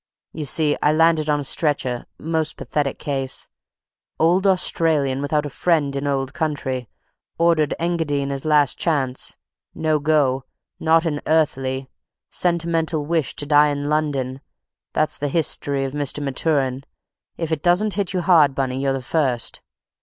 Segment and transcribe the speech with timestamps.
[0.33, 6.33] You see I landed on a stretcher—most pathetic case—old Australian without a friend in old
[6.33, 15.83] country—ordered Engadine as last chance—no go—not an earthly—sentimental wish to die in London—that's the history
[15.85, 16.19] of Mr.
[16.19, 16.83] Maturin.
[17.37, 19.61] If it doesn't hit you hard, Bunny, you're the first.